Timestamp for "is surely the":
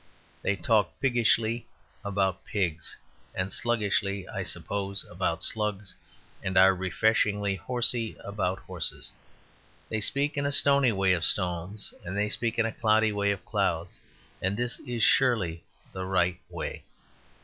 14.87-16.07